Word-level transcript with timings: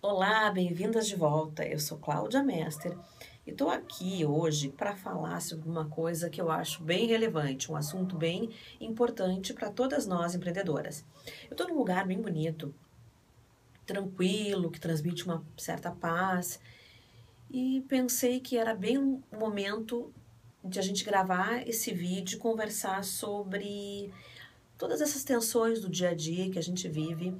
Olá, 0.00 0.48
bem-vindas 0.52 1.08
de 1.08 1.16
volta. 1.16 1.66
Eu 1.66 1.80
sou 1.80 1.98
Cláudia 1.98 2.40
Mester 2.40 2.96
e 3.44 3.50
estou 3.50 3.68
aqui 3.68 4.24
hoje 4.24 4.68
para 4.68 4.94
falar 4.94 5.42
sobre 5.42 5.68
uma 5.68 5.88
coisa 5.88 6.30
que 6.30 6.40
eu 6.40 6.52
acho 6.52 6.84
bem 6.84 7.08
relevante, 7.08 7.70
um 7.70 7.74
assunto 7.74 8.16
bem 8.16 8.48
importante 8.80 9.52
para 9.52 9.70
todas 9.70 10.06
nós 10.06 10.36
empreendedoras. 10.36 11.04
Eu 11.46 11.50
estou 11.50 11.66
num 11.66 11.76
lugar 11.76 12.06
bem 12.06 12.22
bonito, 12.22 12.72
tranquilo, 13.84 14.70
que 14.70 14.78
transmite 14.78 15.24
uma 15.24 15.44
certa 15.56 15.90
paz 15.90 16.60
e 17.50 17.84
pensei 17.88 18.38
que 18.38 18.56
era 18.56 18.76
bem 18.76 18.98
um 18.98 19.20
momento 19.36 20.14
de 20.62 20.78
a 20.78 20.82
gente 20.82 21.04
gravar 21.04 21.66
esse 21.66 21.92
vídeo 21.92 22.36
e 22.36 22.40
conversar 22.40 23.02
sobre 23.02 24.12
todas 24.78 25.00
essas 25.00 25.24
tensões 25.24 25.80
do 25.80 25.90
dia 25.90 26.10
a 26.10 26.14
dia 26.14 26.48
que 26.50 26.58
a 26.58 26.62
gente 26.62 26.88
vive 26.88 27.34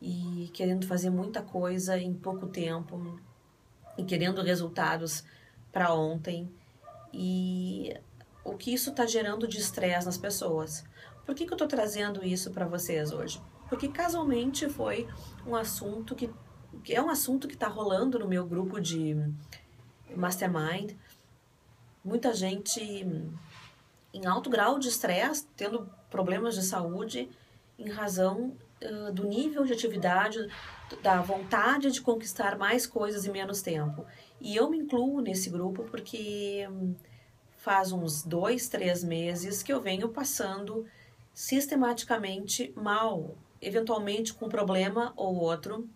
e 0.00 0.50
querendo 0.52 0.86
fazer 0.86 1.10
muita 1.10 1.42
coisa 1.42 1.98
em 1.98 2.12
pouco 2.12 2.46
tempo 2.46 3.18
e 3.96 4.04
querendo 4.04 4.42
resultados 4.42 5.24
para 5.72 5.94
ontem 5.94 6.50
e 7.12 7.94
o 8.44 8.56
que 8.56 8.72
isso 8.72 8.90
está 8.90 9.06
gerando 9.06 9.48
de 9.48 9.58
estresse 9.58 10.06
nas 10.06 10.18
pessoas. 10.18 10.84
Por 11.24 11.34
que, 11.34 11.44
que 11.44 11.52
eu 11.52 11.56
estou 11.56 11.66
trazendo 11.66 12.24
isso 12.24 12.50
para 12.50 12.66
vocês 12.66 13.10
hoje? 13.10 13.42
Porque 13.68 13.88
casualmente 13.88 14.68
foi 14.68 15.08
um 15.46 15.56
assunto 15.56 16.14
que, 16.14 16.30
que 16.84 16.94
é 16.94 17.02
um 17.02 17.10
assunto 17.10 17.48
que 17.48 17.54
está 17.54 17.66
rolando 17.66 18.18
no 18.18 18.28
meu 18.28 18.46
grupo 18.46 18.80
de 18.80 19.16
mastermind. 20.14 20.92
Muita 22.04 22.32
gente 22.32 22.80
em 24.14 24.26
alto 24.26 24.48
grau 24.48 24.78
de 24.78 24.88
estresse, 24.88 25.46
tendo 25.56 25.90
problemas 26.08 26.54
de 26.54 26.62
saúde 26.62 27.28
em 27.78 27.90
razão 27.90 28.56
do 29.12 29.24
nível 29.24 29.64
de 29.64 29.72
atividade, 29.72 30.38
da 31.02 31.20
vontade 31.20 31.90
de 31.90 32.00
conquistar 32.00 32.58
mais 32.58 32.86
coisas 32.86 33.24
em 33.24 33.30
menos 33.30 33.62
tempo. 33.62 34.04
E 34.40 34.54
eu 34.54 34.68
me 34.68 34.78
incluo 34.78 35.20
nesse 35.20 35.48
grupo 35.48 35.84
porque 35.84 36.66
um, 36.70 36.94
faz 37.56 37.90
uns 37.90 38.22
dois, 38.22 38.68
três 38.68 39.02
meses 39.02 39.62
que 39.62 39.72
eu 39.72 39.80
venho 39.80 40.08
passando 40.10 40.86
sistematicamente 41.32 42.72
mal, 42.76 43.36
eventualmente 43.60 44.32
com 44.32 44.46
um 44.46 44.48
problema 44.48 45.12
ou 45.16 45.36
outro, 45.36 45.88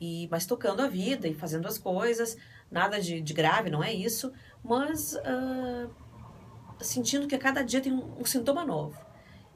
e 0.00 0.28
mas 0.30 0.46
tocando 0.46 0.80
a 0.80 0.88
vida 0.88 1.28
e 1.28 1.34
fazendo 1.34 1.68
as 1.68 1.76
coisas, 1.78 2.36
nada 2.70 3.00
de, 3.00 3.20
de 3.20 3.34
grave, 3.34 3.68
não 3.68 3.82
é 3.82 3.92
isso, 3.92 4.32
mas 4.62 5.14
uh, 5.14 5.90
sentindo 6.80 7.26
que 7.26 7.34
a 7.34 7.38
cada 7.38 7.62
dia 7.62 7.80
tem 7.80 7.92
um, 7.92 8.20
um, 8.20 8.24
sintoma 8.24 8.64
novo. 8.64 8.98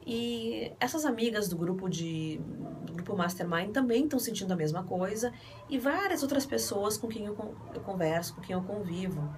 E 0.05 0.71
essas 0.79 1.03
amigas 1.03 1.47
do 1.47 1.57
grupo 1.57 1.89
de 1.89 2.39
do 2.85 2.93
grupo 2.93 3.15
Mastermind 3.15 3.71
também 3.71 4.03
estão 4.03 4.19
sentindo 4.19 4.53
a 4.53 4.55
mesma 4.55 4.83
coisa 4.83 5.33
e 5.67 5.79
várias 5.79 6.21
outras 6.21 6.45
pessoas 6.45 6.97
com 6.97 7.07
quem 7.07 7.25
eu, 7.25 7.35
eu 7.73 7.81
converso, 7.81 8.35
com 8.35 8.41
quem 8.41 8.53
eu 8.55 8.61
convivo. 8.61 9.33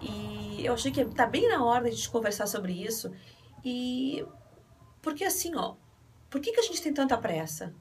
E 0.00 0.64
eu 0.64 0.74
achei 0.74 0.92
que 0.92 1.04
tá 1.06 1.26
bem 1.26 1.48
na 1.48 1.64
hora 1.64 1.84
de 1.84 1.90
a 1.90 1.92
gente 1.92 2.10
conversar 2.10 2.46
sobre 2.46 2.72
isso. 2.72 3.10
E 3.64 4.24
porque 5.00 5.24
assim, 5.24 5.54
ó, 5.56 5.76
por 6.28 6.40
que, 6.40 6.52
que 6.52 6.60
a 6.60 6.62
gente 6.62 6.82
tem 6.82 6.92
tanta 6.92 7.16
pressa? 7.16 7.74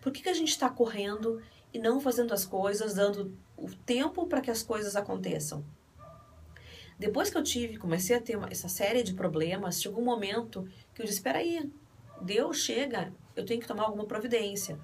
Por 0.00 0.12
que, 0.12 0.22
que 0.22 0.28
a 0.28 0.34
gente 0.34 0.50
está 0.50 0.70
correndo 0.70 1.42
e 1.74 1.78
não 1.78 2.00
fazendo 2.00 2.32
as 2.32 2.46
coisas, 2.46 2.94
dando 2.94 3.36
o 3.56 3.68
tempo 3.68 4.26
para 4.26 4.40
que 4.40 4.50
as 4.50 4.62
coisas 4.62 4.96
aconteçam? 4.96 5.64
Depois 6.98 7.30
que 7.30 7.38
eu 7.38 7.42
tive, 7.42 7.76
comecei 7.76 8.16
a 8.16 8.20
ter 8.20 8.38
essa 8.50 8.68
série 8.68 9.02
de 9.02 9.14
problemas, 9.14 9.80
chegou 9.80 10.02
um 10.02 10.04
momento 10.04 10.66
que 10.92 11.00
eu 11.00 11.06
disse: 11.06 11.18
espera 11.18 11.38
aí, 11.38 11.70
Deus 12.20 12.58
chega, 12.58 13.12
eu 13.36 13.44
tenho 13.44 13.60
que 13.60 13.68
tomar 13.68 13.84
alguma 13.84 14.04
providência. 14.04 14.78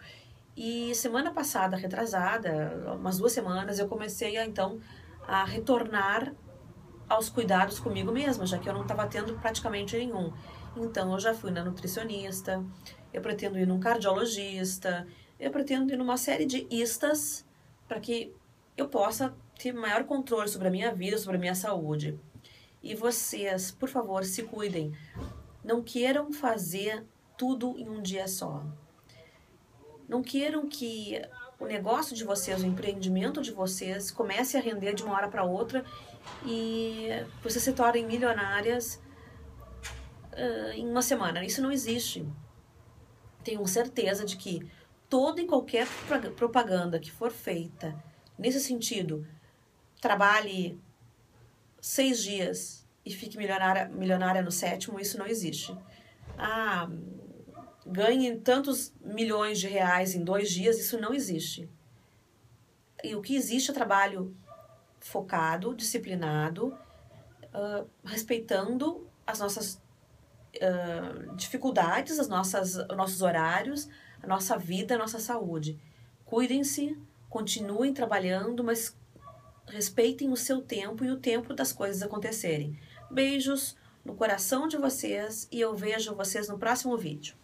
E 0.57 0.95
semana 0.95 1.33
passada, 1.33 1.77
retrasada, 1.77 2.95
umas 2.95 3.19
duas 3.19 3.33
semanas, 3.33 3.79
eu 3.81 3.89
comecei 3.89 4.37
a 4.37 4.47
então 4.47 4.79
a 5.27 5.45
retornar 5.45 6.33
aos 7.09 7.29
cuidados 7.29 7.81
comigo 7.81 8.13
mesma, 8.13 8.47
já 8.47 8.59
que 8.59 8.69
eu 8.69 8.73
não 8.73 8.83
estava 8.83 9.07
tendo 9.07 9.35
praticamente 9.41 9.97
nenhum. 9.97 10.33
Então 10.77 11.13
eu 11.13 11.19
já 11.19 11.35
fui 11.35 11.51
na 11.51 11.65
nutricionista, 11.65 12.65
eu 13.13 13.21
pretendo 13.21 13.59
ir 13.59 13.67
num 13.67 13.81
cardiologista, 13.81 15.07
eu 15.39 15.51
pretendo 15.51 15.93
ir 15.93 15.97
numa 15.97 16.17
série 16.17 16.47
de 16.47 16.67
istas 16.71 17.45
para 17.89 17.99
que 17.99 18.33
eu 18.77 18.89
possa 18.89 19.35
ter 19.59 19.73
maior 19.73 20.05
controle 20.05 20.49
sobre 20.49 20.69
a 20.69 20.71
minha 20.71 20.93
vida, 20.95 21.19
sobre 21.19 21.37
a 21.37 21.41
minha 21.41 21.55
saúde. 21.55 22.19
E 22.83 22.95
vocês, 22.95 23.71
por 23.71 23.89
favor, 23.89 24.25
se 24.25 24.43
cuidem. 24.43 24.93
Não 25.65 25.83
queiram 25.83 26.33
fazer 26.33 27.05
tudo 27.39 27.79
em 27.79 27.89
um 27.89 28.03
dia 28.03 28.29
só. 28.29 28.63
Não 30.09 30.23
queiram 30.23 30.69
que 30.69 31.21
o 31.59 31.67
negócio 31.67 32.15
de 32.15 32.25
vocês, 32.25 32.63
o 32.63 32.67
empreendimento 32.67 33.41
de 33.41 33.53
vocês 33.53 34.11
comece 34.11 34.57
a 34.57 34.61
render 34.61 34.95
de 34.95 35.03
uma 35.03 35.15
hora 35.15 35.29
para 35.29 35.45
outra 35.45 35.85
e 36.45 37.09
vocês 37.43 37.65
se 37.65 37.73
tornem 37.73 38.07
milionárias 38.07 39.01
uh, 40.33 40.73
em 40.75 40.89
uma 40.89 41.01
semana. 41.01 41.45
Isso 41.45 41.63
não 41.63 41.73
existe. 41.73 42.27
Tenho 43.43 43.67
certeza 43.67 44.25
de 44.25 44.37
que 44.37 44.67
toda 45.09 45.41
e 45.41 45.47
qualquer 45.47 45.87
propaganda 46.37 46.99
que 46.99 47.11
for 47.11 47.31
feita 47.31 47.95
nesse 48.39 48.61
sentido 48.61 49.27
trabalhe 50.01 50.79
seis 51.81 52.23
dias 52.23 52.87
e 53.05 53.13
fique 53.13 53.37
milionária, 53.37 53.89
milionária 53.89 54.43
no 54.43 54.51
sétimo, 54.51 54.99
isso 55.01 55.19
não 55.19 55.27
existe. 55.27 55.77
Ah, 56.39 56.89
ganhe 57.87 58.37
tantos 58.37 58.93
milhões 59.01 59.59
de 59.59 59.69
reais 59.69 60.15
em 60.15 60.25
dois 60.25 60.51
dias, 60.51 60.79
isso 60.79 60.99
não 60.99 61.13
existe. 61.13 61.69
E 63.03 63.15
o 63.15 63.21
que 63.21 63.37
existe 63.37 63.71
é 63.71 63.75
trabalho 63.75 64.35
focado, 64.99 65.75
disciplinado, 65.75 66.69
uh, 66.69 67.87
respeitando 68.03 69.07
as 69.27 69.39
nossas 69.39 69.75
uh, 70.57 71.37
dificuldades, 71.37 72.19
as 72.19 72.29
nossas, 72.29 72.77
os 72.77 72.97
nossos 72.97 73.21
horários, 73.21 73.89
a 74.23 74.27
nossa 74.27 74.57
vida, 74.57 74.95
a 74.95 74.99
nossa 74.99 75.19
saúde. 75.19 75.79
Cuidem-se, 76.25 76.99
continuem 77.35 77.93
trabalhando, 77.93 78.63
mas 78.63 78.97
respeitem 79.67 80.31
o 80.31 80.37
seu 80.37 80.63
tempo 80.63 81.05
e 81.05 81.11
o 81.11 81.19
tempo 81.19 81.53
das 81.53 81.73
coisas 81.73 82.01
acontecerem. 82.01 82.79
Beijos 83.11 83.77
no 84.05 84.15
coração 84.15 84.69
de 84.69 84.77
vocês 84.77 85.49
e 85.51 85.61
eu 85.61 85.75
vejo 85.75 86.15
vocês 86.15 86.49
no 86.49 86.57
próximo 86.57 86.97
vídeo. 86.97 87.35